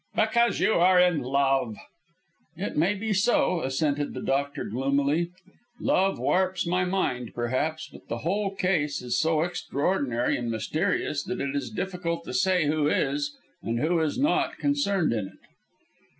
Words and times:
"Because 0.15 0.59
you 0.59 0.73
are 0.73 0.99
in 0.99 1.19
love!" 1.21 1.75
"It 2.57 2.75
may 2.75 2.95
be 2.95 3.13
so," 3.13 3.61
assented 3.61 4.15
the 4.15 4.21
doctor, 4.23 4.63
gloomily. 4.65 5.29
"Love 5.79 6.17
warps 6.17 6.65
my 6.65 6.85
mind, 6.85 7.35
perhaps, 7.35 7.87
but 7.93 8.07
the 8.07 8.17
whole 8.25 8.55
case 8.55 9.03
is 9.03 9.19
so 9.19 9.43
extraordinary 9.43 10.37
and 10.37 10.49
mysterious 10.49 11.21
that 11.25 11.39
it 11.39 11.55
is 11.55 11.69
difficult 11.69 12.23
to 12.23 12.33
say 12.33 12.65
who 12.65 12.87
is, 12.87 13.37
and 13.61 13.79
who 13.79 13.99
is 13.99 14.17
not, 14.17 14.57
concerned 14.57 15.13
in 15.13 15.27
it." 15.27 15.39